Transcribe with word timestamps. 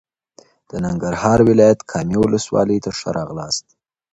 د 0.69 0.71
ننګرهار 0.85 1.39
ولایت 1.49 1.79
کامي 1.91 2.17
ولسوالۍ 2.19 2.77
تا 2.85 2.91
ښه 2.97 3.09
راغلاست 3.17 3.65